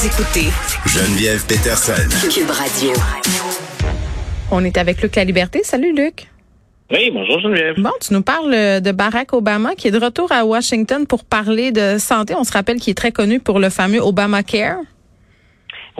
Vous 0.00 0.06
écoutez 0.06 0.48
Geneviève 0.86 1.44
Peterson. 1.46 1.92
Cube 2.32 2.48
Radio. 2.48 2.90
On 4.50 4.64
est 4.64 4.78
avec 4.78 5.02
Luc 5.02 5.14
La 5.14 5.24
Liberté. 5.24 5.60
Salut 5.62 5.94
Luc. 5.94 6.26
Oui, 6.90 7.10
bonjour 7.12 7.38
Geneviève. 7.40 7.74
Bon, 7.76 7.90
tu 8.00 8.14
nous 8.14 8.22
parles 8.22 8.54
euh, 8.54 8.80
de 8.80 8.92
Barack 8.92 9.34
Obama 9.34 9.74
qui 9.74 9.88
est 9.88 9.90
de 9.90 10.02
retour 10.02 10.32
à 10.32 10.46
Washington 10.46 11.06
pour 11.06 11.24
parler 11.24 11.70
de 11.70 11.98
santé. 11.98 12.34
On 12.34 12.44
se 12.44 12.52
rappelle 12.52 12.80
qu'il 12.80 12.92
est 12.92 12.94
très 12.94 13.12
connu 13.12 13.40
pour 13.40 13.58
le 13.58 13.68
fameux 13.68 14.00
Obamacare. 14.00 14.78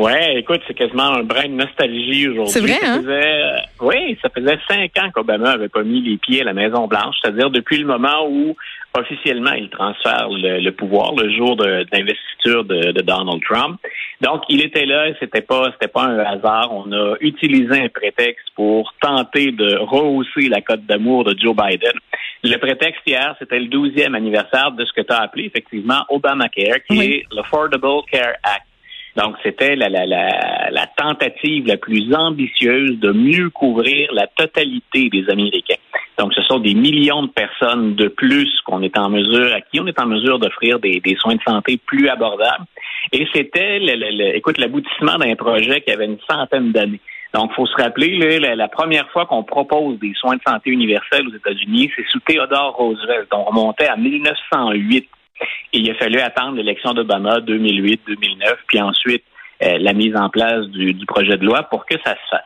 Ouais, 0.01 0.39
écoute, 0.39 0.61
c'est 0.67 0.75
quasiment 0.75 1.13
un 1.15 1.23
brin 1.25 1.45
de 1.49 1.55
nostalgie 1.55 2.29
aujourd'hui. 2.29 2.53
C'est 2.53 2.61
vrai, 2.61 2.73
Ça 2.81 2.95
hein? 2.95 3.01
faisait, 3.03 3.43
euh, 3.43 3.57
oui, 3.83 4.19
ça 4.23 4.31
faisait 4.31 4.59
cinq 4.69 4.97
ans 4.99 5.11
qu'Obama 5.15 5.51
avait 5.51 5.69
pas 5.69 5.83
mis 5.83 6.01
les 6.01 6.17
pieds 6.17 6.41
à 6.41 6.45
la 6.45 6.55
Maison 6.55 6.87
Blanche, 6.87 7.17
c'est-à-dire 7.23 7.51
depuis 7.51 7.77
le 7.79 7.87
moment 7.87 8.27
où 8.29 8.57
officiellement 8.97 9.53
il 9.53 9.69
transfère 9.69 10.29
le, 10.31 10.61
le 10.61 10.73
pouvoir, 10.73 11.15
le 11.15 11.31
jour 11.37 11.55
de, 11.57 11.85
d'investiture 11.93 12.65
de, 12.65 12.93
de 12.93 13.01
Donald 13.03 13.43
Trump. 13.43 13.79
Donc, 14.23 14.43
il 14.49 14.63
était 14.63 14.87
là, 14.87 15.09
et 15.09 15.17
c'était 15.21 15.43
pas, 15.43 15.71
c'était 15.73 15.93
pas 15.93 16.05
un 16.05 16.19
hasard. 16.19 16.71
On 16.73 16.91
a 16.93 17.17
utilisé 17.21 17.83
un 17.83 17.89
prétexte 17.89 18.47
pour 18.55 18.95
tenter 19.03 19.53
de 19.53 19.77
rehausser 19.77 20.49
la 20.49 20.61
cote 20.63 20.85
d'amour 20.87 21.25
de 21.25 21.37
Joe 21.39 21.55
Biden. 21.55 21.93
Le 22.43 22.57
prétexte 22.57 23.03
hier, 23.07 23.37
c'était 23.39 23.59
le 23.59 23.67
12e 23.67 24.15
anniversaire 24.15 24.73
de 24.73 24.85
ce 24.87 24.93
que 24.95 25.03
tu 25.03 25.13
as 25.13 25.21
appelé 25.23 25.45
effectivement 25.45 26.05
Obamacare, 26.09 26.79
qui 26.89 26.99
Oui. 26.99 27.05
est 27.29 27.35
l'Affordable 27.35 28.03
Care 28.11 28.33
Act. 28.43 28.65
Donc, 29.21 29.37
c'était 29.43 29.77
la, 29.77 30.87
tentative 30.97 31.67
la 31.67 31.77
plus 31.77 32.15
ambitieuse 32.15 32.99
de 33.01 33.13
mieux 33.13 33.51
couvrir 33.51 34.09
la 34.15 34.27
totalité 34.27 35.11
des 35.11 35.29
Américains. 35.29 35.81
Donc, 36.19 36.33
ce 36.33 36.43
sont 36.43 36.59
des 36.59 36.75
millions 36.75 37.25
de 37.25 37.31
personnes 37.31 37.97
de 37.97 38.09
plus 38.09 38.49
qu'on 38.65 38.83
est 38.83 38.97
en 38.97 39.11
mesure, 39.11 39.53
à 39.53 39.61
qui 39.61 39.79
on 39.79 39.87
est 39.87 40.01
en 40.01 40.07
mesure 40.07 40.39
d'offrir 40.39 40.79
des, 40.79 41.03
soins 41.19 41.35
de 41.35 41.43
santé 41.47 41.79
plus 41.85 42.09
abordables. 42.09 42.65
Et 43.13 43.27
c'était, 43.35 43.81
écoute, 44.35 44.57
l'aboutissement 44.57 45.19
d'un 45.19 45.35
projet 45.35 45.83
qui 45.83 45.91
avait 45.91 46.07
une 46.07 46.21
centaine 46.29 46.73
d'années. 46.73 47.01
Donc, 47.35 47.53
faut 47.53 47.67
se 47.67 47.77
rappeler, 47.77 48.39
la 48.39 48.69
première 48.69 49.09
fois 49.11 49.27
qu'on 49.27 49.43
propose 49.43 49.99
des 49.99 50.15
soins 50.15 50.37
de 50.37 50.43
santé 50.47 50.71
universels 50.71 51.29
aux 51.29 51.37
États-Unis, 51.37 51.91
c'est 51.95 52.07
sous 52.11 52.21
Theodore 52.21 52.75
Roosevelt. 52.75 53.29
On 53.33 53.45
remontait 53.45 53.87
à 53.87 53.97
1908. 53.97 55.09
Et 55.73 55.79
il 55.79 55.91
a 55.91 55.95
fallu 55.95 56.19
attendre 56.21 56.57
l'élection 56.57 56.93
d'Obama 56.93 57.41
2008, 57.41 58.01
2009, 58.07 58.59
puis 58.67 58.81
ensuite 58.81 59.25
euh, 59.63 59.79
la 59.79 59.93
mise 59.93 60.17
en 60.17 60.29
place 60.31 60.67
du, 60.69 60.93
du 60.95 61.07
projet 61.07 61.37
de 61.37 61.45
loi 61.45 61.63
pour 61.65 61.87
que 61.87 61.95
ça 62.05 62.13
se 62.15 62.29
fasse. 62.31 62.45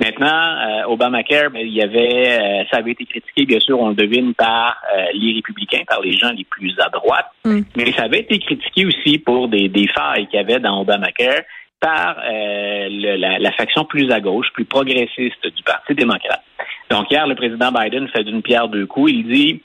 Maintenant, 0.00 0.26
euh, 0.28 0.84
Obamacare, 0.88 1.50
ben, 1.50 1.60
il 1.60 1.72
y 1.72 1.82
avait, 1.82 2.40
euh, 2.40 2.64
ça 2.70 2.78
avait 2.78 2.92
été 2.92 3.04
critiqué, 3.04 3.44
bien 3.46 3.60
sûr, 3.60 3.78
on 3.78 3.90
le 3.90 3.94
devine, 3.94 4.34
par 4.34 4.76
les 5.14 5.34
républicains, 5.34 5.82
par 5.86 6.00
les 6.00 6.12
gens 6.12 6.30
les 6.32 6.44
plus 6.44 6.74
à 6.80 6.88
droite, 6.88 7.26
Mm. 7.44 7.60
mais 7.76 7.92
ça 7.92 8.02
avait 8.04 8.20
été 8.20 8.38
critiqué 8.38 8.86
aussi 8.86 9.18
pour 9.18 9.48
des, 9.48 9.68
des 9.68 9.86
failles 9.88 10.26
qu'il 10.28 10.36
y 10.38 10.42
avait 10.42 10.58
dans 10.60 10.80
Obamacare 10.80 11.42
par 11.80 12.16
le- 12.26 13.16
la, 13.16 13.38
la 13.38 13.52
faction 13.52 13.84
plus 13.84 14.10
à 14.10 14.20
gauche, 14.20 14.48
plus 14.52 14.64
progressiste 14.66 15.46
du 15.46 15.62
Parti 15.62 15.94
démocrate. 15.94 16.42
Donc 16.90 17.10
hier, 17.10 17.26
le 17.26 17.34
président 17.34 17.72
Biden 17.72 18.08
fait 18.08 18.24
d'une 18.24 18.42
pierre 18.42 18.68
deux 18.68 18.86
coups. 18.86 19.12
Il 19.12 19.28
dit 19.28 19.62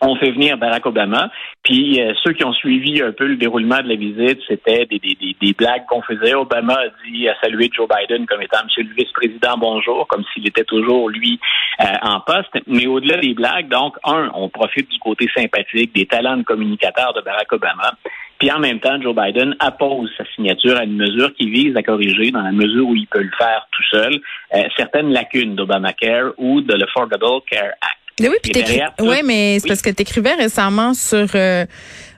on 0.00 0.16
fait 0.16 0.30
venir 0.32 0.58
Barack 0.58 0.84
Obama. 0.86 1.30
Puis 1.66 2.00
euh, 2.00 2.12
ceux 2.22 2.32
qui 2.32 2.44
ont 2.44 2.52
suivi 2.52 3.02
un 3.02 3.10
peu 3.10 3.26
le 3.26 3.34
déroulement 3.34 3.82
de 3.82 3.88
la 3.88 3.96
visite, 3.96 4.38
c'était 4.46 4.86
des, 4.86 5.00
des, 5.00 5.16
des, 5.20 5.36
des 5.40 5.52
blagues 5.52 5.84
qu'on 5.88 6.00
faisait. 6.00 6.32
Obama 6.32 6.74
a 6.74 7.10
dit 7.10 7.28
à 7.28 7.34
saluer 7.40 7.68
Joe 7.74 7.88
Biden 7.88 8.24
comme 8.24 8.40
étant 8.40 8.58
Monsieur 8.64 8.84
le 8.84 8.94
vice-président, 8.94 9.58
bonjour, 9.58 10.06
comme 10.06 10.22
s'il 10.32 10.46
était 10.46 10.62
toujours 10.62 11.08
lui 11.08 11.40
euh, 11.80 11.86
en 12.02 12.20
poste. 12.20 12.56
Mais 12.68 12.86
au-delà 12.86 13.16
des 13.16 13.34
blagues, 13.34 13.68
donc 13.68 13.96
un, 14.04 14.30
on 14.34 14.48
profite 14.48 14.88
du 14.88 15.00
côté 15.00 15.28
sympathique, 15.36 15.92
des 15.92 16.06
talents 16.06 16.36
de 16.36 16.44
communicateur 16.44 17.12
de 17.14 17.20
Barack 17.20 17.52
Obama. 17.52 17.94
Puis 18.38 18.48
en 18.52 18.60
même 18.60 18.78
temps, 18.78 19.02
Joe 19.02 19.16
Biden 19.16 19.56
appose 19.58 20.08
sa 20.16 20.24
signature 20.36 20.78
à 20.78 20.84
une 20.84 20.96
mesure 20.96 21.34
qui 21.34 21.50
vise 21.50 21.76
à 21.76 21.82
corriger, 21.82 22.30
dans 22.30 22.42
la 22.42 22.52
mesure 22.52 22.86
où 22.86 22.94
il 22.94 23.08
peut 23.08 23.22
le 23.22 23.32
faire 23.36 23.66
tout 23.72 23.82
seul, 23.90 24.20
euh, 24.54 24.62
certaines 24.76 25.10
lacunes 25.10 25.56
d'Obamacare 25.56 26.30
ou 26.38 26.60
de 26.60 26.74
l'Affordable 26.74 27.40
Care 27.50 27.72
Act. 27.80 27.95
Mais 28.20 28.28
oui, 28.28 28.36
puis 28.42 28.52
derrière 28.52 28.92
ça- 28.98 29.04
mais 29.24 29.58
c'est 29.58 29.64
Oui. 29.64 29.68
parce 29.68 29.82
que 29.82 29.90
tu 29.90 30.02
écrivais 30.02 30.34
récemment 30.34 30.94
sur 30.94 31.26
euh, 31.34 31.66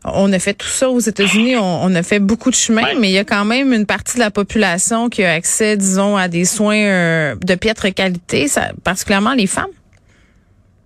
on 0.05 0.33
a 0.33 0.39
fait 0.39 0.55
tout 0.55 0.67
ça 0.69 0.89
aux 0.91 1.01
États-Unis, 1.01 1.57
on, 1.57 1.81
on 1.85 1.95
a 1.97 2.03
fait 2.05 2.21
beaucoup 2.21 2.51
de 2.51 2.55
chemin, 2.55 2.85
Ouais. 2.85 2.95
mais 3.01 3.09
il 3.09 3.15
y 3.15 3.19
a 3.19 3.25
quand 3.25 3.45
même 3.45 3.73
une 3.73 3.85
partie 3.85 4.15
de 4.17 4.21
la 4.23 4.31
population 4.31 5.09
qui 5.09 5.25
a 5.25 5.33
accès, 5.33 5.77
disons, 5.77 6.17
à 6.17 6.29
des 6.29 6.45
soins 6.45 6.77
euh, 6.77 7.35
de 7.45 7.55
piètre 7.57 7.93
qualité, 7.93 8.47
ça, 8.47 8.69
particulièrement 8.85 9.35
les 9.35 9.49
femmes. 9.49 9.67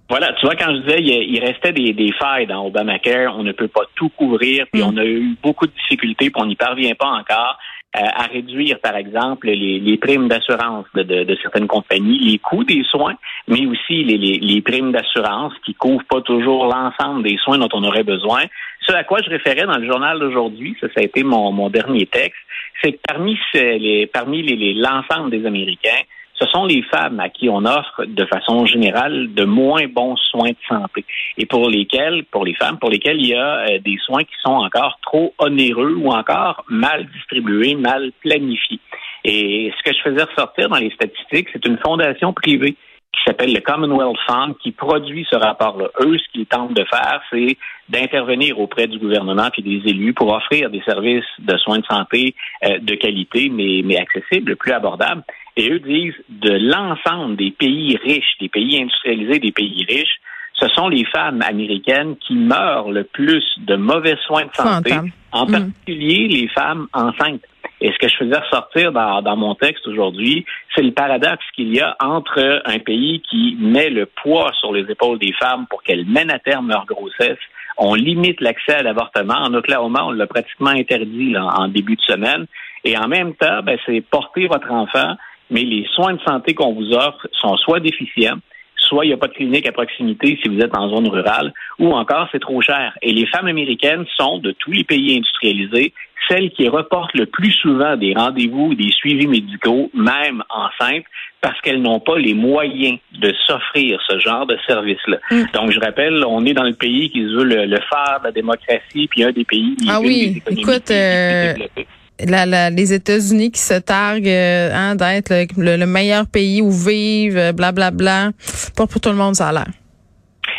Voilà, 0.08 0.32
tu 0.38 0.44
vois, 0.46 0.56
quand 0.56 0.74
je 0.74 0.80
disais 0.82 1.00
il, 1.00 1.34
il 1.36 1.40
restait 1.44 1.72
des, 1.72 1.92
des 1.94 2.12
failles 2.18 2.46
dans 2.46 2.66
Obamacare, 2.66 3.34
on 3.38 3.42
ne 3.42 3.52
peut 3.52 3.68
pas 3.68 3.82
tout 3.94 4.08
couvrir, 4.10 4.66
puis 4.72 4.82
Mm. 4.82 4.86
on 4.86 4.96
a 4.96 5.04
eu 5.04 5.36
beaucoup 5.42 5.66
de 5.66 5.72
difficultés, 5.72 6.30
puis 6.30 6.42
on 6.42 6.46
n'y 6.46 6.56
parvient 6.56 6.94
pas 6.94 7.08
encore 7.08 7.58
à 7.94 8.22
réduire, 8.26 8.78
par 8.80 8.96
exemple, 8.96 9.48
les, 9.48 9.78
les 9.78 9.96
primes 9.98 10.28
d'assurance 10.28 10.86
de, 10.94 11.02
de- 11.02 11.24
de 11.24 11.36
certaines 11.42 11.66
compagnies, 11.66 12.18
les 12.18 12.38
coûts 12.38 12.64
des 12.64 12.82
soins, 12.84 13.14
mais 13.48 13.66
aussi 13.66 14.02
les, 14.04 14.16
les- 14.16 14.38
les 14.38 14.62
primes 14.62 14.92
d'assurance 14.92 15.52
qui 15.64 15.74
couvrent 15.74 16.04
pas 16.08 16.22
toujours 16.22 16.66
l'ensemble 16.66 17.22
des 17.22 17.36
soins 17.38 17.58
dont 17.58 17.68
on 17.74 17.84
aurait 17.84 18.02
besoin. 18.04 18.42
Ce 18.86 18.92
à 18.92 19.04
quoi 19.04 19.18
je 19.24 19.30
référais 19.30 19.66
dans 19.66 19.76
le 19.78 19.86
journal 19.86 20.18
d'aujourd'hui, 20.18 20.74
ça, 20.80 20.86
ça 20.94 21.00
a 21.00 21.02
été 21.04 21.22
mon, 21.22 21.52
mon 21.52 21.68
dernier 21.68 22.06
texte, 22.06 22.40
c'est 22.82 22.92
que 22.92 22.98
parmi, 23.06 23.36
les, 23.54 24.06
parmi 24.06 24.42
les- 24.42 24.74
l'ensemble 24.74 25.30
des 25.30 25.44
Américains, 25.46 26.02
ce 26.42 26.50
sont 26.50 26.64
les 26.64 26.82
femmes 26.82 27.20
à 27.20 27.28
qui 27.28 27.48
on 27.48 27.64
offre 27.64 28.04
de 28.04 28.24
façon 28.26 28.66
générale 28.66 29.32
de 29.32 29.44
moins 29.44 29.86
bons 29.86 30.16
soins 30.16 30.50
de 30.50 30.56
santé 30.68 31.04
et 31.38 31.46
pour 31.46 31.68
lesquels, 31.68 32.24
pour 32.24 32.44
les 32.44 32.54
femmes, 32.54 32.78
pour 32.78 32.90
lesquels 32.90 33.20
il 33.20 33.28
y 33.28 33.34
a 33.34 33.58
euh, 33.58 33.78
des 33.78 33.96
soins 34.04 34.24
qui 34.24 34.34
sont 34.42 34.52
encore 34.52 34.98
trop 35.02 35.34
onéreux 35.38 35.94
ou 35.94 36.08
encore 36.08 36.64
mal 36.68 37.06
distribués, 37.14 37.74
mal 37.74 38.12
planifiés. 38.20 38.80
Et 39.24 39.72
ce 39.76 39.82
que 39.88 39.96
je 39.96 40.02
faisais 40.02 40.24
ressortir 40.24 40.68
dans 40.68 40.78
les 40.78 40.90
statistiques, 40.90 41.48
c'est 41.52 41.64
une 41.66 41.78
fondation 41.78 42.32
privée 42.32 42.76
qui 43.12 43.22
s'appelle 43.26 43.52
le 43.52 43.60
Commonwealth 43.60 44.16
Fund 44.26 44.54
qui 44.62 44.72
produit 44.72 45.26
ce 45.30 45.36
rapport-là. 45.36 45.88
Eux, 46.00 46.16
ce 46.18 46.32
qu'ils 46.32 46.46
tentent 46.46 46.74
de 46.74 46.84
faire, 46.84 47.20
c'est 47.30 47.56
d'intervenir 47.88 48.58
auprès 48.58 48.86
du 48.86 48.98
gouvernement 48.98 49.48
puis 49.52 49.62
des 49.62 49.88
élus 49.90 50.14
pour 50.14 50.32
offrir 50.32 50.70
des 50.70 50.82
services 50.82 51.24
de 51.38 51.56
soins 51.58 51.78
de 51.78 51.84
santé 51.84 52.34
euh, 52.64 52.78
de 52.78 52.94
qualité, 52.94 53.50
mais, 53.50 53.82
mais 53.84 53.98
accessibles, 53.98 54.56
plus 54.56 54.72
abordables. 54.72 55.22
Et 55.56 55.70
eux 55.70 55.80
disent 55.80 56.14
de 56.28 56.52
l'ensemble 56.52 57.36
des 57.36 57.50
pays 57.50 57.96
riches, 58.02 58.36
des 58.40 58.48
pays 58.48 58.80
industrialisés, 58.80 59.38
des 59.38 59.52
pays 59.52 59.84
riches, 59.88 60.20
ce 60.54 60.68
sont 60.68 60.88
les 60.88 61.04
femmes 61.06 61.42
américaines 61.42 62.16
qui 62.16 62.34
meurent 62.34 62.90
le 62.90 63.04
plus 63.04 63.44
de 63.58 63.76
mauvais 63.76 64.16
soins 64.26 64.44
de 64.44 64.54
santé, 64.54 64.92
en 65.32 65.46
Mm. 65.46 65.50
particulier 65.50 66.28
les 66.28 66.48
femmes 66.48 66.86
enceintes. 66.92 67.42
Et 67.80 67.90
ce 67.90 67.98
que 67.98 68.08
je 68.08 68.16
faisais 68.16 68.38
ressortir 68.38 68.92
dans, 68.92 69.22
dans 69.22 69.36
mon 69.36 69.56
texte 69.56 69.86
aujourd'hui, 69.88 70.44
c'est 70.74 70.82
le 70.82 70.92
paradoxe 70.92 71.44
qu'il 71.56 71.74
y 71.74 71.80
a 71.80 71.96
entre 72.00 72.62
un 72.64 72.78
pays 72.78 73.20
qui 73.28 73.56
met 73.58 73.90
le 73.90 74.06
poids 74.06 74.52
sur 74.60 74.72
les 74.72 74.88
épaules 74.88 75.18
des 75.18 75.32
femmes 75.32 75.66
pour 75.68 75.82
qu'elles 75.82 76.06
mènent 76.06 76.30
à 76.30 76.38
terme 76.38 76.68
leur 76.68 76.86
grossesse. 76.86 77.40
On 77.76 77.94
limite 77.94 78.40
l'accès 78.40 78.74
à 78.74 78.82
l'avortement. 78.82 79.34
En 79.34 79.52
Oklahoma, 79.54 80.04
on 80.04 80.12
l'a 80.12 80.28
pratiquement 80.28 80.70
interdit 80.70 81.32
là, 81.32 81.44
en 81.56 81.66
début 81.66 81.96
de 81.96 82.02
semaine. 82.02 82.46
Et 82.84 82.96
en 82.96 83.08
même 83.08 83.34
temps, 83.34 83.62
ben, 83.64 83.76
c'est 83.84 84.00
porter 84.00 84.46
votre 84.46 84.70
enfant, 84.70 85.16
mais 85.52 85.62
les 85.62 85.86
soins 85.94 86.14
de 86.14 86.20
santé 86.22 86.54
qu'on 86.54 86.72
vous 86.72 86.92
offre 86.92 87.28
sont 87.32 87.56
soit 87.58 87.80
déficients, 87.80 88.38
soit 88.76 89.04
il 89.04 89.08
n'y 89.08 89.14
a 89.14 89.18
pas 89.18 89.28
de 89.28 89.34
clinique 89.34 89.68
à 89.68 89.72
proximité 89.72 90.38
si 90.42 90.48
vous 90.48 90.60
êtes 90.60 90.76
en 90.76 90.88
zone 90.88 91.08
rurale, 91.08 91.52
ou 91.78 91.92
encore 91.92 92.28
c'est 92.32 92.40
trop 92.40 92.60
cher. 92.60 92.92
Et 93.02 93.12
les 93.12 93.26
femmes 93.26 93.46
américaines 93.46 94.04
sont, 94.16 94.38
de 94.38 94.52
tous 94.52 94.72
les 94.72 94.84
pays 94.84 95.16
industrialisés, 95.16 95.92
celles 96.28 96.50
qui 96.50 96.68
reportent 96.68 97.14
le 97.14 97.26
plus 97.26 97.52
souvent 97.52 97.96
des 97.96 98.14
rendez-vous, 98.14 98.74
des 98.74 98.90
suivis 98.90 99.26
médicaux, 99.26 99.90
même 99.94 100.42
enceintes, 100.50 101.04
parce 101.40 101.60
qu'elles 101.60 101.82
n'ont 101.82 102.00
pas 102.00 102.18
les 102.18 102.34
moyens 102.34 102.98
de 103.12 103.34
s'offrir 103.46 104.00
ce 104.08 104.18
genre 104.20 104.46
de 104.46 104.56
service-là. 104.66 105.18
Mm. 105.30 105.42
Donc, 105.52 105.70
je 105.72 105.80
rappelle, 105.80 106.24
on 106.24 106.44
est 106.46 106.54
dans 106.54 106.62
le 106.62 106.74
pays 106.74 107.10
qui 107.10 107.22
se 107.22 107.34
veut 107.34 107.44
le, 107.44 107.66
le 107.66 107.78
phare 107.90 108.20
de 108.20 108.26
la 108.26 108.32
démocratie, 108.32 109.08
puis 109.08 109.24
un 109.24 109.32
des 109.32 109.44
pays 109.44 109.76
Ah 109.88 109.98
une 110.00 110.06
oui, 110.06 110.42
écoute, 110.48 110.90
euh, 110.90 111.54
développées. 111.54 111.86
La, 112.26 112.46
la- 112.46 112.70
les 112.70 112.92
États-Unis 112.92 113.50
qui 113.50 113.60
se 113.60 113.74
targuent 113.74 114.28
euh, 114.28 114.70
hein, 114.74 114.94
d'être 114.94 115.30
le, 115.30 115.46
le- 115.64 115.76
le 115.76 115.86
meilleur 115.86 116.26
pays 116.26 116.60
où 116.62 116.70
vivre, 116.70 117.38
euh, 117.38 117.52
blablabla. 117.52 118.30
Pas 118.76 118.86
pour 118.86 119.00
tout 119.00 119.08
le 119.10 119.16
monde, 119.16 119.34
ça 119.34 119.48
a 119.48 119.52
l'air. 119.52 119.66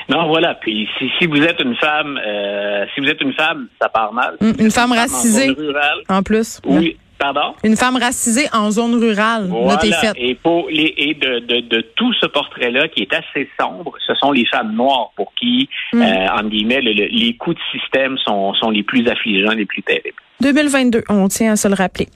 Non, 0.10 0.28
voilà. 0.28 0.56
Puis 0.56 0.88
si, 1.00 1.10
si 1.20 1.28
vous 1.28 1.38
êtes 1.42 1.60
une 1.62 1.76
femme, 1.76 2.18
euh, 2.26 2.86
si 2.94 3.02
vous 3.02 3.08
êtes 3.08 3.22
une 3.22 3.34
femme, 3.34 3.68
ça 3.82 3.88
part 3.90 4.12
mal. 4.14 4.36
Mm, 4.42 4.52
une 4.60 4.72
femme 4.72 4.92
en 4.92 4.96
racisée. 4.96 5.48
zone 5.48 5.56
rurale, 5.58 6.00
En 6.10 6.24
plus. 6.24 6.60
oui. 6.66 6.98
Pardon? 7.24 7.54
Une 7.64 7.78
femme 7.78 7.96
racisée 7.96 8.48
en 8.52 8.70
zone 8.70 8.96
rurale. 8.96 9.48
Voilà. 9.48 9.80
Et, 10.18 10.36
pour 10.36 10.68
les, 10.70 10.94
et 10.98 11.14
de, 11.14 11.40
de, 11.40 11.62
de 11.62 11.80
tout 11.96 12.12
ce 12.20 12.26
portrait-là 12.26 12.90
qui 12.90 13.04
est 13.04 13.14
assez 13.14 13.48
sombre, 13.58 13.94
ce 14.06 14.14
sont 14.16 14.32
les 14.34 14.46
femmes 14.46 14.74
noires 14.76 15.12
pour 15.16 15.32
qui, 15.40 15.70
Mm. 15.94 16.02
euh, 16.02 16.28
en 16.40 16.44
guillemets, 16.44 16.82
le- 16.82 16.92
le- 16.92 17.08
les 17.08 17.36
coûts 17.38 17.54
de 17.54 17.60
système 17.72 18.18
sont, 18.18 18.54
sont 18.56 18.72
les 18.72 18.84
plus 18.84 19.08
affligeants, 19.08 19.54
les 19.54 19.66
plus 19.66 19.82
terribles. 19.84 20.18
2022, 20.42 21.04
on 21.08 21.28
tient 21.30 21.54
à 21.54 21.56
se 21.56 21.68
le 21.70 21.76
rappeler. 21.76 22.08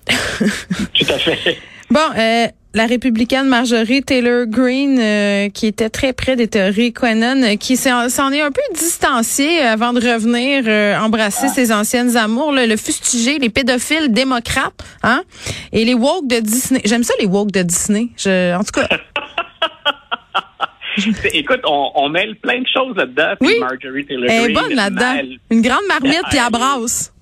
Tout 0.93 1.05
à 1.09 1.17
fait. 1.17 1.57
Bon, 1.89 2.01
euh, 2.17 2.47
la 2.73 2.85
républicaine 2.85 3.47
Marjorie 3.47 4.03
Taylor 4.03 4.45
Greene, 4.45 4.99
euh, 4.99 5.49
qui 5.49 5.67
était 5.67 5.89
très 5.89 6.11
près 6.11 6.35
des 6.35 6.47
théories 6.47 6.91
Quenon, 6.91 7.41
euh, 7.43 7.55
qui 7.55 7.77
s'en 7.77 8.31
est 8.31 8.41
un 8.41 8.51
peu 8.51 8.61
distanciée 8.73 9.61
avant 9.61 9.93
de 9.93 10.01
revenir 10.01 10.67
embrasser 11.01 11.47
ah. 11.49 11.53
ses 11.53 11.71
anciennes 11.71 12.17
amours, 12.17 12.51
le 12.51 12.75
fustiger, 12.75 13.39
les 13.39 13.49
pédophiles 13.49 14.11
démocrates, 14.11 14.83
hein, 15.03 15.23
et 15.71 15.85
les 15.85 15.93
woke 15.93 16.27
de 16.27 16.39
Disney. 16.39 16.81
J'aime 16.83 17.03
ça 17.03 17.13
les 17.19 17.25
woke 17.25 17.51
de 17.51 17.61
Disney. 17.61 18.09
Je, 18.17 18.53
en 18.55 18.63
tout 18.63 18.81
cas. 18.81 18.89
Écoute, 21.31 21.61
on, 21.63 21.91
on, 21.95 22.09
mêle 22.09 22.35
plein 22.37 22.59
de 22.59 22.67
choses 22.67 22.95
là-dedans. 22.97 23.35
Oui. 23.39 23.59
Marjorie 23.59 24.05
Taylor 24.05 24.25
Elle 24.29 24.51
est 24.51 24.53
bonne 24.53 24.73
là-dedans. 24.73 25.21
Une 25.51 25.61
grande 25.61 25.85
marmite 25.87 26.23
puis 26.29 26.39
brasse. 26.51 27.13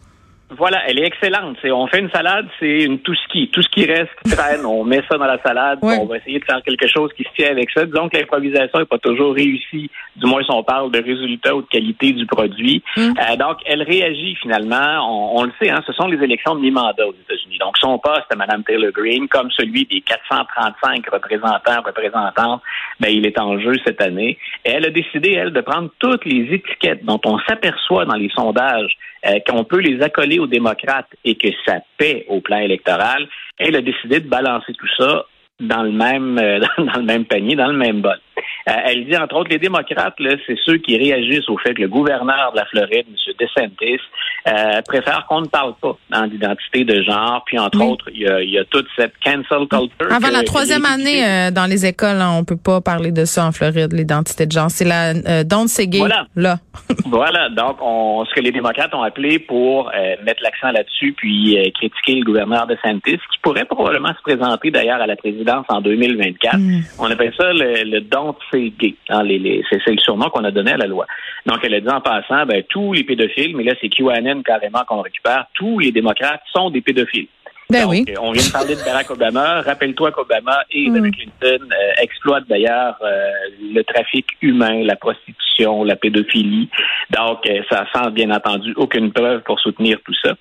Voilà, 0.52 0.88
elle 0.88 1.00
est 1.00 1.08
excellente. 1.08 1.58
C'est, 1.62 1.72
on 1.72 1.88
fait 1.88 2.00
une 2.00 2.12
salade, 2.12 2.48
c'est 2.60 2.84
une 2.84 3.00
tout 3.00 3.16
ski. 3.16 3.50
Tout 3.52 3.64
ce 3.64 3.70
qui 3.70 3.86
reste, 3.86 4.12
qui 4.24 4.32
traîne, 4.32 4.64
on 4.64 4.84
met 4.84 5.02
ça 5.10 5.18
dans 5.18 5.26
la 5.26 5.42
salade. 5.42 5.80
On 5.82 6.06
va 6.06 6.18
essayer 6.18 6.40
de 6.40 6.46
faire 6.46 6.62
quelque 6.64 6.88
chose 6.88 7.12
qui 7.18 7.24
se 7.24 7.30
tient 7.36 7.50
avec 7.50 7.72
ça. 7.72 7.84
Disons 7.86 8.10
que 8.10 8.18
l'improvisation 8.18 8.80
n'est 8.80 8.86
pas 8.86 9.00
toujours 9.00 9.34
réussie, 9.34 9.90
du 10.16 10.26
moins 10.28 10.44
si 10.44 10.52
on 10.52 10.64
parle 10.64 10.92
de 10.92 11.02
résultats 11.02 11.56
ou 11.56 11.64
de 11.64 11.68
qualité 11.68 12.12
du 12.12 12.28
produit. 12.28 12.84
Mm. 12.96 13.02
Euh, 13.02 13.36
donc, 13.38 13.58
elle 13.66 13.82
réagit 13.82 14.36
finalement. 14.36 15.36
On, 15.36 15.44
le 15.46 15.52
sait, 15.60 15.72
hein, 15.72 15.82
ce 15.86 15.94
sont 15.94 16.08
les 16.08 16.24
élections 16.24 16.54
de 16.54 16.62
mi-mandat 16.62 17.08
aux 17.08 17.16
États-Unis. 17.28 17.58
Donc, 17.60 17.78
son 17.80 17.98
poste 17.98 18.32
à 18.32 18.36
Mme 18.36 18.64
Taylor 18.64 18.92
Greene, 18.92 19.28
comme 19.28 19.50
celui 19.50 19.86
des 19.86 20.02
435 20.02 21.10
représentants, 21.10 21.82
représentantes, 21.84 22.62
ben, 23.00 23.10
il 23.10 23.26
est 23.26 23.40
en 23.40 23.60
jeu 23.60 23.74
cette 23.84 24.02
année. 24.02 24.38
Et 24.64 24.72
elle 24.72 24.86
a 24.86 24.92
décidé, 24.92 25.34
elle, 25.34 25.52
de 25.52 25.62
prendre 25.62 25.90
toutes 25.98 26.26
les 26.26 26.54
étiquettes 26.54 27.04
dont 27.04 27.20
on 27.26 27.40
s'aperçoit 27.40 28.06
dans 28.06 28.16
les 28.16 28.30
sondages 28.30 28.96
euh, 29.26 29.40
qu'on 29.48 29.64
peut 29.64 29.80
les 29.80 30.04
accoler 30.04 30.35
aux 30.40 30.48
démocrates 30.48 31.10
et 31.24 31.36
que 31.36 31.48
ça 31.66 31.80
paie 31.98 32.26
au 32.30 32.42
plan 32.42 32.58
électoral, 32.58 33.28
elle 33.58 33.76
a 33.76 33.82
décidé 33.82 34.20
de 34.20 34.28
balancer 34.28 34.74
tout 34.74 34.90
ça 34.98 35.26
dans 35.60 35.84
le 35.84 35.92
même 35.92 36.38
euh, 36.38 37.24
panier, 37.30 37.56
dans 37.56 37.68
le 37.68 37.78
même 37.78 38.02
bol. 38.02 38.20
Euh, 38.68 38.72
elle 38.86 39.06
dit, 39.06 39.16
entre 39.16 39.36
autres, 39.36 39.52
les 39.52 39.60
démocrates, 39.60 40.16
c'est 40.48 40.58
ceux 40.66 40.78
qui 40.78 40.98
réagissent 40.98 41.50
au 41.50 41.58
fait 41.58 41.74
que 41.74 41.82
le 41.82 41.88
gouverneur 41.88 42.52
de 42.52 42.58
la 42.58 42.66
Floride, 42.66 43.06
M. 43.08 43.34
DeSantis, 43.40 44.02
euh, 44.48 44.82
préfère 44.88 45.26
qu'on 45.28 45.42
ne 45.42 45.48
parle 45.48 45.74
pas 45.82 45.98
d'identité 46.28 46.84
de 46.84 47.02
genre. 47.02 47.44
Puis, 47.46 47.58
entre 47.58 47.82
autres, 47.84 48.10
il 48.14 48.22
y, 48.22 48.58
a, 48.60 48.66
toute 48.66 48.86
cette 48.96 49.14
cancel 49.24 49.68
culture. 49.68 50.12
Avant 50.12 50.30
la 50.30 50.44
troisième 50.44 50.86
année 50.86 51.26
euh, 51.26 51.52
dans 51.52 51.66
les 51.66 51.86
écoles, 51.86 52.20
on 52.22 52.44
peut 52.44 52.58
pas 52.58 52.80
parler 52.80 53.12
de 53.12 53.26
ça 53.26 53.46
en 53.46 53.52
Floride, 53.52 53.94
l'identité 53.94 54.46
de 54.46 54.52
genre. 54.52 54.70
C'est 54.70 54.86
la 54.86 55.14
euh, 55.14 55.44
Don't 55.44 55.68
Say 55.68 55.88
Gay, 55.88 55.98
voilà. 55.98 56.28
là. 56.36 56.58
voilà. 57.06 57.50
Donc, 57.50 57.78
on, 57.82 58.24
ce 58.26 58.36
que 58.36 58.42
les 58.42 58.52
démocrates 58.52 58.94
ont 58.94 59.02
appelé 59.02 59.40
pour 59.40 59.92
mettre 60.24 60.44
l'accent 60.44 60.72
là-dessus, 60.72 61.14
puis 61.18 61.58
critiquer 61.74 62.16
le 62.16 62.24
gouverneur 62.24 62.68
DeSantis, 62.68 63.18
qui 63.18 63.40
pourrait 63.42 63.66
probablement 63.66 64.14
se 64.16 64.22
présenter 64.22 64.70
d'ailleurs 64.70 65.02
à 65.02 65.08
la 65.08 65.16
présidence 65.16 65.66
en 65.70 65.82
2024. 65.82 66.58
Mm. 66.58 66.82
On 67.00 67.10
appelle 67.10 67.34
ça 67.38 67.52
le, 67.52 67.84
le 67.84 68.02
Don't 68.02 68.36
c'est 68.56 68.70
gay. 68.70 68.96
Hein, 69.10 69.22
c'est 69.70 69.92
le 69.92 70.00
surnom 70.00 70.30
qu'on 70.30 70.44
a 70.44 70.52
donné 70.52 70.72
à 70.72 70.78
la 70.78 70.88
loi. 70.88 71.06
Donc, 71.46 71.60
elle 71.64 71.74
a 71.74 71.80
dit 71.80 71.90
en 71.90 72.02
passant, 72.02 72.46
ben, 72.46 72.64
tous 72.70 72.94
les 72.94 73.04
pédophiles, 73.04 73.56
mais 73.56 73.64
là, 73.64 73.74
c'est 73.82 73.90
QAnon 73.90 74.42
carrément 74.44 74.84
qu'on 74.88 75.02
récupère, 75.02 75.46
tous 75.54 75.80
les 75.80 75.92
démocrates 75.92 76.42
sont 76.54 76.70
des 76.70 76.82
pédophiles. 76.82 77.28
Ben 77.70 77.86
oui. 77.88 78.06
On 78.22 78.32
vient 78.32 78.46
de 78.46 78.52
parler 78.52 78.76
de 78.76 78.84
Barack 78.84 79.10
Obama. 79.10 79.62
Rappelle-toi 79.62 80.12
qu'Obama 80.12 80.60
et 80.72 80.82
Hillary 80.82 81.10
mm. 81.10 81.12
Clinton 81.12 81.66
euh, 81.72 82.02
exploitent 82.02 82.48
d'ailleurs 82.48 82.96
euh, 83.02 83.32
le 83.74 83.84
trafic 83.84 84.28
humain, 84.42 84.84
la 84.84 84.96
prostitution, 84.96 85.84
la 85.84 85.96
pédophilie. 85.96 86.70
Donc, 87.10 87.40
euh, 87.48 87.62
ça 87.70 87.86
sent 87.94 88.12
bien 88.12 88.30
entendu 88.30 88.74
aucune 88.76 89.12
preuve 89.12 89.42
pour 89.42 89.60
soutenir 89.60 89.98
tout 90.06 90.14
ça. 90.24 90.36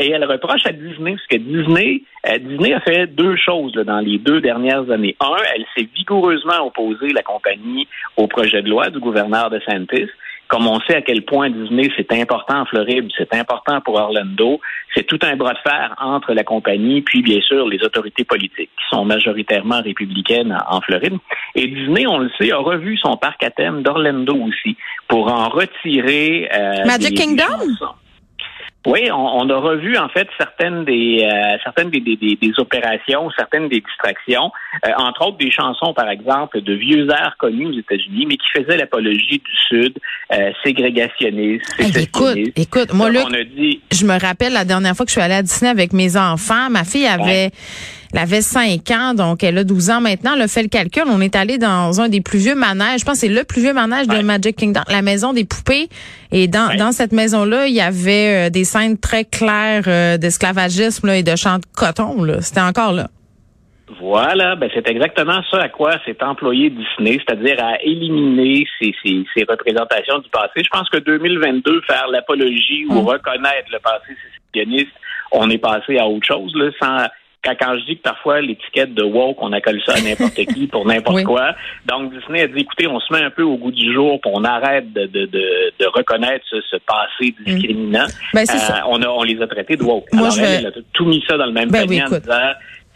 et 0.00 0.10
elle 0.10 0.24
reproche 0.24 0.64
à 0.64 0.72
Disney, 0.72 1.12
parce 1.12 1.26
que 1.26 1.36
Disney, 1.36 2.02
Disney 2.40 2.72
a 2.72 2.80
fait 2.80 3.06
deux 3.06 3.36
choses 3.36 3.72
dans 3.72 4.00
les 4.00 4.18
deux 4.18 4.40
dernières 4.40 4.90
années. 4.90 5.16
Un, 5.20 5.36
elle 5.54 5.64
s'est 5.76 5.88
vigoureusement 5.94 6.66
opposée, 6.66 7.12
la 7.12 7.22
compagnie, 7.22 7.86
au 8.16 8.26
projet 8.28 8.62
de 8.62 8.70
loi 8.70 8.88
du 8.88 8.98
gouverneur 8.98 9.50
de 9.50 9.60
Santis 9.66 10.08
comme 10.52 10.66
on 10.66 10.80
sait 10.80 10.96
à 10.96 11.00
quel 11.00 11.22
point 11.24 11.48
Disney, 11.48 11.88
c'est 11.96 12.12
important 12.12 12.60
en 12.60 12.66
Floride, 12.66 13.08
c'est 13.16 13.34
important 13.34 13.80
pour 13.80 13.94
Orlando, 13.94 14.60
c'est 14.94 15.04
tout 15.04 15.18
un 15.22 15.34
bras 15.34 15.54
de 15.54 15.58
fer 15.66 15.94
entre 15.98 16.34
la 16.34 16.44
compagnie 16.44 17.00
puis 17.00 17.22
bien 17.22 17.40
sûr 17.40 17.66
les 17.66 17.82
autorités 17.82 18.24
politiques 18.24 18.68
qui 18.68 18.84
sont 18.90 19.06
majoritairement 19.06 19.80
républicaines 19.80 20.54
en, 20.68 20.82
Floride. 20.82 21.16
Et 21.54 21.68
Disney, 21.68 22.06
on 22.06 22.18
le 22.18 22.30
sait, 22.38 22.52
a 22.52 22.58
revu 22.58 22.98
son 22.98 23.16
parc 23.16 23.42
à 23.42 23.50
thème 23.50 23.82
d'Orlando 23.82 24.34
aussi 24.34 24.76
pour 25.08 25.32
en 25.32 25.48
retirer 25.48 26.50
euh, 26.54 26.84
Magic 26.84 27.16
Kingdom? 27.16 27.72
Oui, 28.84 29.08
on, 29.12 29.48
a 29.48 29.56
revu 29.58 29.96
en 29.96 30.08
fait 30.08 30.26
certaines 30.36 30.84
des 30.84 31.24
euh, 31.24 31.56
certaines 31.62 31.90
des, 31.90 32.00
des, 32.00 32.16
des, 32.16 32.52
opérations, 32.58 33.30
certaines 33.38 33.68
des 33.68 33.80
distractions, 33.80 34.50
euh, 34.84 34.90
entre 34.98 35.28
autres 35.28 35.38
des 35.38 35.52
chansons 35.52 35.94
par 35.94 36.08
exemple 36.08 36.60
de 36.60 36.72
vieux 36.74 37.08
airs 37.08 37.36
connus 37.38 37.66
aux 37.66 37.78
États-Unis, 37.78 38.26
mais 38.26 38.36
qui 38.36 38.48
faisaient 38.56 38.76
l'apologie 38.76 39.38
du 39.38 39.56
Sud, 39.68 39.98
euh, 40.32 40.50
ségrégationniste. 40.64 41.64
écoute, 41.96 42.36
écoute, 42.56 42.92
moi 42.92 43.10
là, 43.12 43.24
je 43.92 44.04
me 44.04 44.20
rappelle 44.20 44.52
la 44.52 44.64
dernière 44.64 44.96
fois 44.96 45.06
que 45.06 45.10
je 45.10 45.14
suis 45.14 45.22
allée 45.22 45.34
à 45.34 45.42
Disney 45.42 45.70
avec 45.70 45.92
mes 45.92 46.16
enfants, 46.16 46.68
ma 46.68 46.82
fille 46.82 47.06
avait 47.06 47.52
elle 48.12 48.18
avait 48.18 48.42
5 48.42 48.90
ans, 48.90 49.14
donc 49.14 49.42
elle 49.42 49.56
a 49.58 49.64
12 49.64 49.90
ans 49.90 50.00
maintenant. 50.00 50.32
Elle 50.34 50.42
a 50.42 50.48
fait 50.48 50.62
le 50.62 50.68
calcul. 50.68 51.04
On 51.06 51.20
est 51.20 51.34
allé 51.34 51.58
dans 51.58 52.00
un 52.00 52.08
des 52.08 52.20
plus 52.20 52.38
vieux 52.38 52.54
manèges. 52.54 53.00
Je 53.00 53.04
pense 53.04 53.14
que 53.14 53.26
c'est 53.26 53.32
le 53.32 53.44
plus 53.44 53.62
vieux 53.62 53.72
manège 53.72 54.06
de 54.06 54.20
Magic 54.22 54.56
Kingdom, 54.56 54.82
la 54.88 55.02
maison 55.02 55.32
des 55.32 55.44
poupées. 55.44 55.88
Et 56.30 56.46
dans, 56.46 56.76
dans 56.76 56.92
cette 56.92 57.12
maison-là, 57.12 57.66
il 57.66 57.74
y 57.74 57.80
avait 57.80 58.48
euh, 58.48 58.50
des 58.50 58.64
scènes 58.64 58.98
très 58.98 59.24
claires 59.24 59.84
euh, 59.86 60.18
d'esclavagisme 60.18 61.08
et 61.10 61.22
de 61.22 61.36
chants 61.36 61.58
de 61.58 61.64
coton. 61.74 62.16
C'était 62.40 62.60
encore 62.60 62.92
là. 62.92 63.08
Voilà, 64.00 64.56
ben 64.56 64.70
c'est 64.74 64.88
exactement 64.88 65.40
ça 65.50 65.62
à 65.62 65.68
quoi 65.68 65.92
s'est 66.04 66.22
employé 66.22 66.70
Disney, 66.70 67.18
c'est-à-dire 67.18 67.62
à 67.62 67.80
éliminer 67.82 68.66
ces, 68.78 68.94
ces, 69.02 69.24
ces, 69.34 69.44
représentations 69.48 70.18
du 70.18 70.28
passé. 70.30 70.62
Je 70.64 70.68
pense 70.70 70.88
que 70.88 70.98
2022, 70.98 71.82
faire 71.82 72.08
l'apologie 72.08 72.84
ou 72.88 72.94
mm. 72.94 73.06
reconnaître 73.06 73.70
le 73.70 73.78
passé 73.78 74.16
sécessionniste, 74.52 74.92
on 75.30 75.48
est 75.50 75.58
passé 75.58 75.98
à 75.98 76.06
autre 76.06 76.26
chose, 76.26 76.52
là, 76.54 76.70
sans 76.80 77.06
quand, 77.44 77.78
je 77.78 77.84
dis 77.86 77.96
que 77.96 78.02
parfois 78.02 78.40
l'étiquette 78.40 78.94
de 78.94 79.02
woke, 79.02 79.38
on 79.40 79.52
accole 79.52 79.80
ça 79.84 79.94
à 79.94 80.00
n'importe 80.00 80.34
qui 80.54 80.66
pour 80.66 80.86
n'importe 80.86 81.24
quoi. 81.24 81.54
Donc 81.86 82.12
Disney 82.12 82.42
a 82.42 82.46
dit 82.46 82.60
écoutez, 82.60 82.86
on 82.86 83.00
se 83.00 83.12
met 83.12 83.22
un 83.22 83.30
peu 83.30 83.42
au 83.42 83.56
goût 83.56 83.72
du 83.72 83.92
jour, 83.92 84.20
pour 84.20 84.32
on 84.34 84.44
arrête 84.44 84.92
de, 84.92 85.06
de, 85.06 85.26
de, 85.26 85.86
reconnaître 85.92 86.44
ce, 86.48 86.76
passé 86.76 87.34
mm. 87.40 87.44
discriminant. 87.44 88.06
Ben, 88.32 88.44
euh, 88.48 88.74
on, 88.88 89.02
a, 89.02 89.08
on 89.08 89.22
les 89.22 89.40
a 89.42 89.46
traités 89.46 89.76
de 89.76 89.82
woke. 89.82 90.06
Alors 90.12 90.38
elle, 90.38 90.66
a 90.66 90.70
tout 90.92 91.04
mis 91.04 91.22
ça 91.28 91.36
dans 91.36 91.46
le 91.46 91.52
même 91.52 91.70
ben, 91.70 91.86
panier 91.86 92.02
en 92.02 92.08
disant 92.08 92.52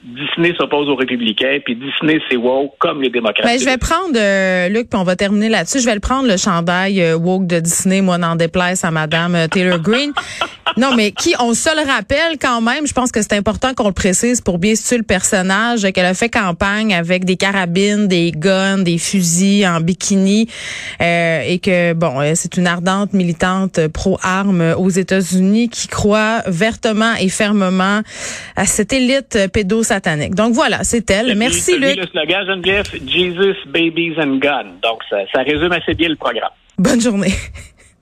Disney 0.07 0.55
s'oppose 0.57 0.89
aux 0.89 0.95
républicains, 0.95 1.59
puis 1.65 1.75
Disney, 1.75 2.21
c'est 2.31 2.37
woke 2.37 2.75
comme 2.79 3.03
les 3.03 3.11
démocrates. 3.11 3.45
Ben, 3.45 3.59
je 3.59 3.65
vais 3.65 3.77
prendre, 3.77 4.15
euh, 4.15 4.69
Luc, 4.69 4.89
puis 4.89 5.01
on 5.01 5.03
va 5.03 5.17
terminer 5.17 5.49
là-dessus. 5.49 5.81
Je 5.81 5.87
vais 5.87 5.95
le 5.95 6.01
prendre, 6.01 6.29
le 6.29 6.37
chandail 6.37 7.03
euh, 7.03 7.17
woke 7.17 7.49
de 7.49 7.59
Disney, 7.59 8.03
moi, 8.03 8.17
n'en 8.17 8.37
déplaise 8.37 8.85
à 8.85 8.93
Madame 8.93 9.35
euh, 9.35 9.49
Taylor 9.49 9.81
Green. 9.81 10.13
non, 10.77 10.95
mais 10.95 11.11
qui, 11.11 11.35
on 11.41 11.55
se 11.55 11.75
le 11.75 11.91
rappelle 11.91 12.39
quand 12.41 12.61
même, 12.61 12.87
je 12.87 12.93
pense 12.93 13.11
que 13.11 13.21
c'est 13.21 13.33
important 13.33 13.75
qu'on 13.75 13.89
le 13.89 13.95
précise 13.95 14.41
pour 14.41 14.59
bien 14.59 14.77
situer 14.77 14.99
le 14.99 15.03
personnage, 15.03 15.83
qu'elle 15.91 16.07
a 16.07 16.15
fait 16.15 16.29
campagne 16.29 16.95
avec 16.95 17.25
des 17.25 17.37
carabines, 17.37 18.07
des 18.07 18.31
guns, 18.31 18.79
des 18.79 18.99
fusils 18.99 19.67
en 19.67 19.81
bikini, 19.81 20.49
euh, 21.01 21.43
et 21.45 21.59
que, 21.59 21.95
bon, 21.95 22.21
c'est 22.37 22.57
une 22.57 22.69
ardente 22.69 23.13
militante 23.13 23.89
pro-armes 23.89 24.75
aux 24.79 24.91
États-Unis 24.91 25.69
qui 25.69 25.89
croit 25.89 26.43
vertement 26.47 27.15
et 27.21 27.29
fermement 27.29 28.03
à 28.55 28.67
cette 28.67 28.93
élite 28.93 29.37
pédosexuelle 30.01 30.35
donc 30.35 30.55
voilà, 30.55 30.85
c'est 30.85 31.11
elle. 31.11 31.37
Merci 31.37 31.79
Luc. 31.79 31.97
le 31.97 32.07
slogan 32.07 32.47
Geneviève, 32.47 32.87
Jesus, 33.07 33.57
Babies 33.69 34.15
and 34.19 34.37
Guns. 34.37 34.79
Donc 34.83 35.01
ça, 35.09 35.19
ça 35.33 35.43
résume 35.43 35.73
assez 35.73 35.95
bien 35.95 36.09
le 36.09 36.17
programme. 36.17 36.51
Bonne 36.79 37.01
journée. 37.01 37.33